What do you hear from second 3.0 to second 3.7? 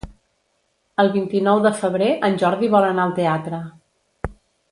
al teatre.